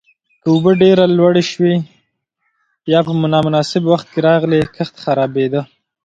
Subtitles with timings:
[0.41, 1.75] که اوبه ډېره لوړې شوې
[2.91, 5.61] یا په نامناسب وخت کې راغلې، کښت خرابېده.